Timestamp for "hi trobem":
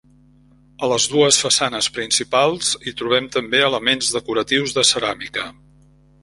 2.87-3.29